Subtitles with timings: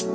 [0.00, 0.12] What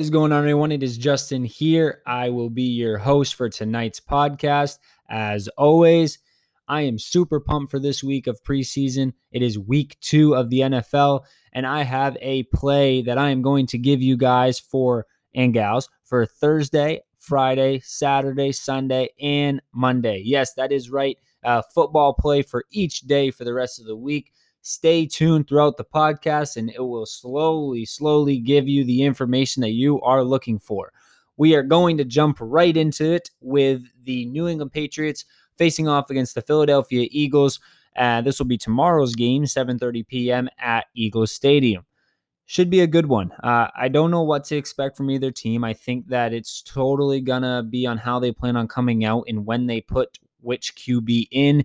[0.00, 0.72] is going on, everyone?
[0.72, 2.02] It is Justin here.
[2.04, 4.78] I will be your host for tonight's podcast.
[5.08, 6.18] As always,
[6.66, 9.12] I am super pumped for this week of preseason.
[9.30, 11.20] It is week two of the NFL,
[11.52, 15.54] and I have a play that I am going to give you guys for and
[15.54, 20.20] gals for Thursday, Friday, Saturday, Sunday, and Monday.
[20.24, 21.16] Yes, that is right.
[21.44, 24.32] Uh, football play for each day for the rest of the week.
[24.60, 29.70] Stay tuned throughout the podcast, and it will slowly, slowly give you the information that
[29.70, 30.92] you are looking for.
[31.36, 35.24] We are going to jump right into it with the New England Patriots
[35.56, 37.60] facing off against the Philadelphia Eagles.
[37.96, 40.48] Uh, this will be tomorrow's game, 7:30 p.m.
[40.58, 41.84] at Eagles Stadium.
[42.52, 43.32] Should be a good one.
[43.42, 45.64] Uh, I don't know what to expect from either team.
[45.64, 49.46] I think that it's totally gonna be on how they plan on coming out and
[49.46, 51.64] when they put which QB in.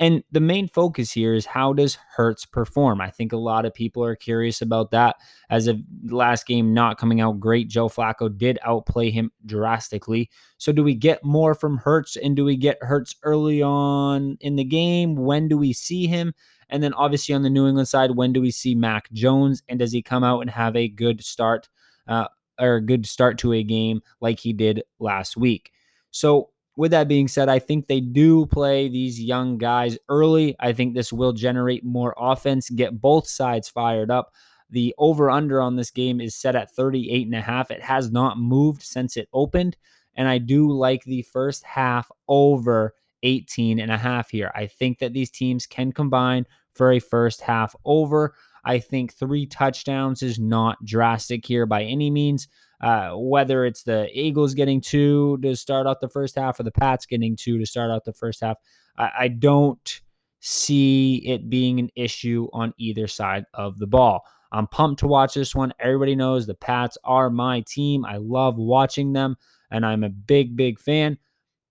[0.00, 3.00] And the main focus here is how does Hurts perform?
[3.00, 5.16] I think a lot of people are curious about that.
[5.48, 10.28] As of last game not coming out great, Joe Flacco did outplay him drastically.
[10.58, 14.56] So do we get more from Hurts and do we get Hurts early on in
[14.56, 15.14] the game?
[15.14, 16.34] When do we see him?
[16.68, 19.78] And then obviously on the New England side, when do we see Mac Jones and
[19.78, 21.68] does he come out and have a good start
[22.08, 22.28] uh,
[22.58, 25.70] or a good start to a game like he did last week?
[26.10, 30.56] So with that being said, I think they do play these young guys early.
[30.58, 34.32] I think this will generate more offense, get both sides fired up.
[34.70, 37.70] The over under on this game is set at 38 and a half.
[37.70, 39.76] It has not moved since it opened.
[40.14, 44.50] And I do like the first half over 18 and a half here.
[44.54, 48.34] I think that these teams can combine for a first half over.
[48.64, 52.48] I think three touchdowns is not drastic here by any means.
[52.82, 56.72] Uh, whether it's the Eagles getting two to start out the first half or the
[56.72, 58.56] Pats getting two to start out the first half,
[58.98, 60.00] I, I don't
[60.40, 64.24] see it being an issue on either side of the ball.
[64.50, 65.72] I'm pumped to watch this one.
[65.78, 68.04] Everybody knows the Pats are my team.
[68.04, 69.36] I love watching them,
[69.70, 71.16] and I'm a big, big fan.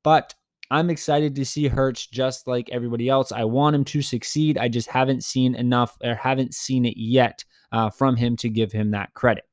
[0.03, 0.33] But
[0.71, 3.33] I'm excited to see Hurts just like everybody else.
[3.33, 4.57] I want him to succeed.
[4.57, 7.43] I just haven't seen enough or haven't seen it yet
[7.73, 9.43] uh, from him to give him that credit.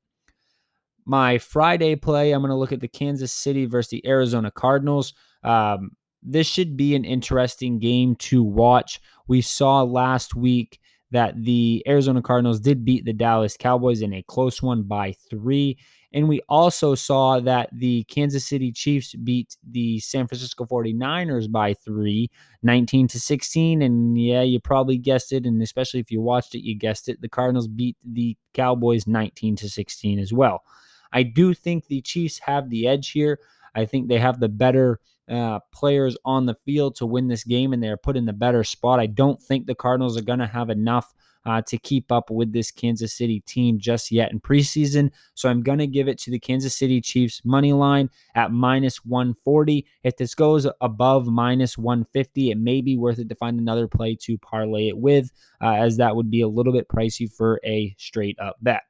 [1.08, 5.14] My Friday play, I'm going to look at the Kansas City versus the Arizona Cardinals.
[5.42, 5.92] Um,
[6.22, 9.00] this should be an interesting game to watch.
[9.26, 10.78] We saw last week
[11.10, 15.78] that the Arizona Cardinals did beat the Dallas Cowboys in a close one by three.
[16.12, 21.72] And we also saw that the Kansas City Chiefs beat the San Francisco 49ers by
[21.72, 22.30] three,
[22.62, 23.80] 19 to 16.
[23.80, 25.46] And yeah, you probably guessed it.
[25.46, 27.22] And especially if you watched it, you guessed it.
[27.22, 30.62] The Cardinals beat the Cowboys 19 to 16 as well.
[31.12, 33.38] I do think the Chiefs have the edge here.
[33.74, 37.72] I think they have the better uh, players on the field to win this game,
[37.72, 39.00] and they're put in the better spot.
[39.00, 41.12] I don't think the Cardinals are going to have enough
[41.46, 45.10] uh, to keep up with this Kansas City team just yet in preseason.
[45.34, 49.04] So I'm going to give it to the Kansas City Chiefs money line at minus
[49.04, 49.86] 140.
[50.02, 54.16] If this goes above minus 150, it may be worth it to find another play
[54.22, 55.30] to parlay it with,
[55.62, 58.82] uh, as that would be a little bit pricey for a straight up bet.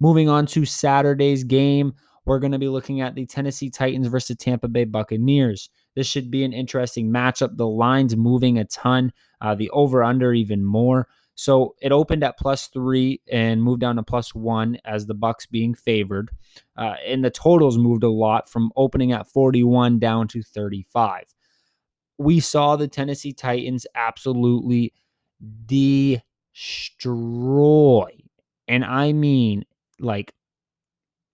[0.00, 1.94] Moving on to Saturday's game,
[2.24, 5.70] we're going to be looking at the Tennessee Titans versus Tampa Bay Buccaneers.
[5.96, 7.56] This should be an interesting matchup.
[7.56, 11.08] The line's moving a ton, uh, the over under even more.
[11.34, 15.46] So it opened at plus three and moved down to plus one as the Bucks
[15.46, 16.30] being favored,
[16.76, 21.32] uh, and the totals moved a lot from opening at 41 down to 35.
[22.18, 24.92] We saw the Tennessee Titans absolutely
[25.66, 26.60] destroy,
[28.66, 29.64] and I mean
[30.00, 30.32] like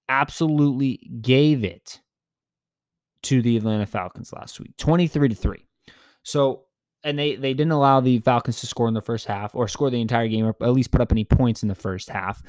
[0.08, 2.00] absolutely gave it
[3.22, 5.66] to the Atlanta Falcons last week 23 to 3.
[6.22, 6.64] So,
[7.02, 9.90] and they they didn't allow the Falcons to score in the first half or score
[9.90, 12.42] the entire game or at least put up any points in the first half.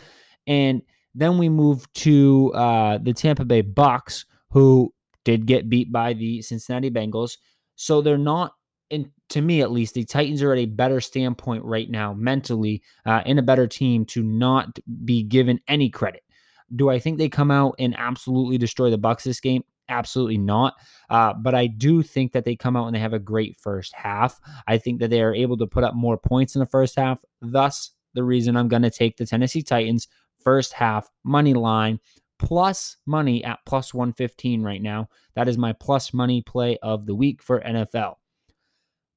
[0.48, 0.82] And
[1.14, 4.94] then we move to uh, the Tampa Bay Bucks, who
[5.24, 7.38] did get beat by the Cincinnati Bengals.
[7.76, 8.54] So they're not,
[8.92, 12.84] and to me at least, the Titans are at a better standpoint right now mentally,
[13.06, 16.24] uh, in a better team to not be given any credit.
[16.76, 19.64] Do I think they come out and absolutely destroy the Bucks this game?
[19.88, 20.74] Absolutely not.
[21.10, 23.94] Uh, but I do think that they come out and they have a great first
[23.94, 24.40] half.
[24.68, 27.24] I think that they are able to put up more points in the first half.
[27.42, 30.08] Thus, the reason I'm going to take the Tennessee Titans
[30.44, 32.00] first half money line
[32.40, 35.10] plus money at plus 115 right now.
[35.36, 38.16] That is my plus money play of the week for NFL.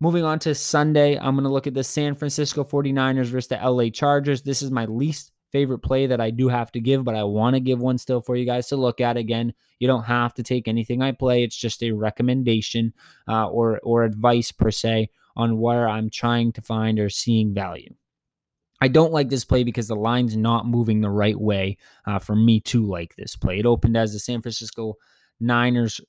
[0.00, 3.56] Moving on to Sunday, I'm going to look at the San Francisco 49ers versus the
[3.56, 4.42] LA Chargers.
[4.42, 7.54] This is my least favorite play that I do have to give, but I want
[7.54, 9.16] to give one still for you guys to look at.
[9.16, 12.92] Again, you don't have to take anything I play; it's just a recommendation
[13.26, 17.92] uh, or or advice per se on where I'm trying to find or seeing value.
[18.80, 22.36] I don't like this play because the line's not moving the right way uh, for
[22.36, 23.58] me to like this play.
[23.58, 24.94] It opened as the San Francisco
[25.40, 26.00] Niners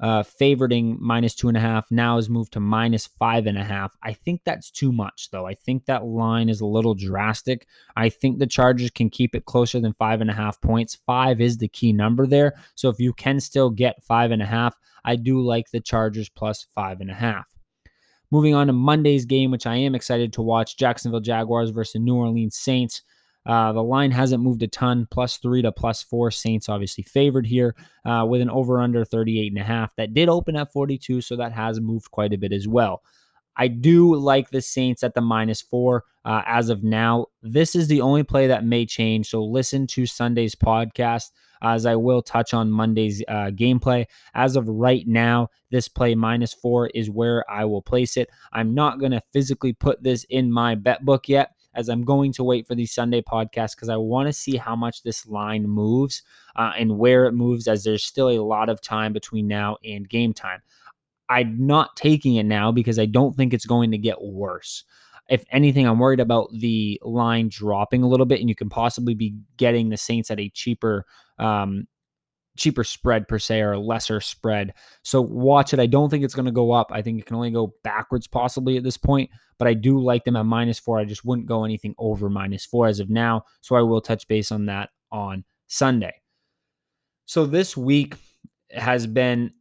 [0.00, 1.90] uh, favoriting minus two and a half.
[1.90, 3.96] Now has moved to minus five and a half.
[4.02, 5.46] I think that's too much, though.
[5.46, 7.66] I think that line is a little drastic.
[7.96, 10.98] I think the Chargers can keep it closer than five and a half points.
[11.06, 12.54] Five is the key number there.
[12.74, 16.28] So if you can still get five and a half, I do like the Chargers
[16.28, 17.46] plus five and a half.
[18.30, 22.14] Moving on to Monday's game, which I am excited to watch Jacksonville Jaguars versus New
[22.14, 23.02] Orleans Saints.
[23.46, 26.30] Uh, the line hasn't moved a ton, plus three to plus four.
[26.30, 29.94] Saints obviously favored here uh, with an over under 38 and a half.
[29.96, 33.02] That did open at 42, so that has moved quite a bit as well.
[33.56, 37.26] I do like the Saints at the minus four uh, as of now.
[37.42, 39.28] This is the only play that may change.
[39.28, 41.30] So listen to Sunday's podcast
[41.62, 44.06] as I will touch on Monday's uh, gameplay.
[44.34, 48.30] As of right now, this play minus four is where I will place it.
[48.52, 52.32] I'm not going to physically put this in my bet book yet as I'm going
[52.34, 55.68] to wait for the Sunday podcast because I want to see how much this line
[55.68, 56.22] moves
[56.56, 60.08] uh, and where it moves, as there's still a lot of time between now and
[60.08, 60.60] game time.
[61.28, 64.84] I'm not taking it now because I don't think it's going to get worse.
[65.28, 69.14] If anything, I'm worried about the line dropping a little bit, and you can possibly
[69.14, 71.06] be getting the Saints at a cheaper
[71.38, 71.86] um,
[72.56, 74.74] cheaper spread per se or a lesser spread.
[75.02, 75.80] So watch it.
[75.80, 76.90] I don't think it's going to go up.
[76.92, 80.24] I think it can only go backwards possibly at this point, but I do like
[80.24, 80.98] them at minus four.
[80.98, 83.44] I just wouldn't go anything over minus four as of now.
[83.60, 86.14] So I will touch base on that on Sunday.
[87.26, 88.16] So this week
[88.70, 89.52] has been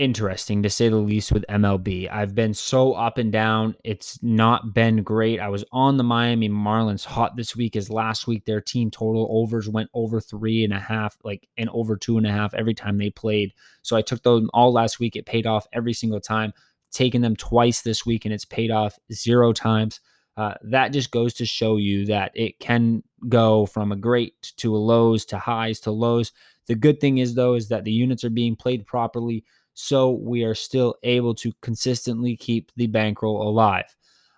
[0.00, 2.10] interesting to say the least with MLB.
[2.10, 3.76] I've been so up and down.
[3.84, 5.40] It's not been great.
[5.40, 9.28] I was on the Miami Marlins hot this week as last week their team total
[9.30, 12.72] overs went over three and a half, like and over two and a half every
[12.72, 13.52] time they played.
[13.82, 15.16] So I took them all last week.
[15.16, 16.54] It paid off every single time.
[16.92, 20.00] Taken them twice this week and it's paid off zero times.
[20.34, 24.74] Uh, that just goes to show you that it can go from a great to
[24.74, 26.32] a lows to highs to lows.
[26.68, 29.44] The good thing is though is that the units are being played properly
[29.80, 33.96] so we are still able to consistently keep the bankroll alive.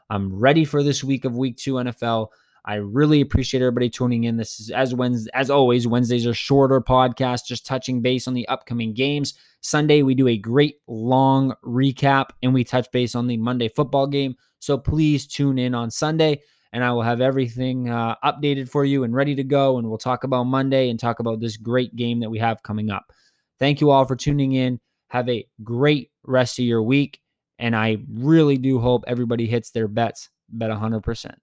[0.08, 2.28] I'm ready for this week of week two NFL.
[2.64, 4.36] I really appreciate everybody tuning in.
[4.36, 8.46] This is as Wednesday, as always, Wednesdays are shorter podcasts, just touching base on the
[8.46, 9.34] upcoming games.
[9.62, 14.06] Sunday, we do a great long recap and we touch base on the Monday football
[14.06, 14.36] game.
[14.60, 16.40] So please tune in on Sunday
[16.72, 19.78] and I will have everything uh, updated for you and ready to go.
[19.78, 22.90] And we'll talk about Monday and talk about this great game that we have coming
[22.90, 23.12] up.
[23.58, 24.78] Thank you all for tuning in.
[25.12, 27.20] Have a great rest of your week.
[27.58, 30.30] And I really do hope everybody hits their bets.
[30.48, 31.34] Bet 100%.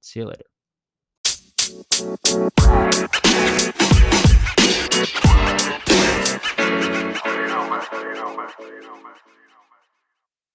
[0.00, 0.44] See you later.